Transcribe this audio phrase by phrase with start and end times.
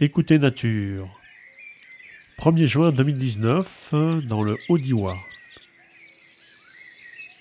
[0.00, 1.08] Écoutez Nature.
[2.38, 3.94] 1er juin 2019,
[4.28, 5.18] dans le Haut-Diois.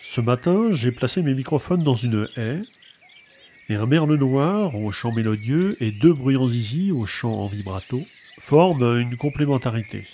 [0.04, 2.64] Ce matin, j'ai placé mes microphones dans une haie,
[3.70, 8.02] et un merle noir au chant mélodieux et deux bruyants zizi au chant en vibrato
[8.40, 10.06] forment une complémentarité.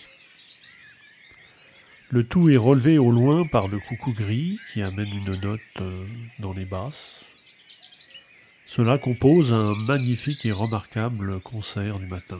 [2.10, 6.05] Le tout est relevé au loin par le coucou gris qui amène une note euh,
[6.39, 7.23] dans les basses.
[8.76, 12.39] Cela compose un magnifique et remarquable concert du matin.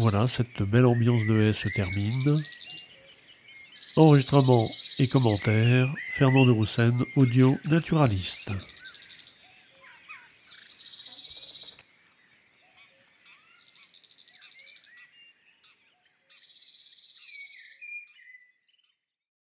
[0.00, 2.40] Voilà, cette belle ambiance de haie se termine.
[3.96, 8.50] Enregistrement et commentaires, Fernand de Roussen, audio naturaliste.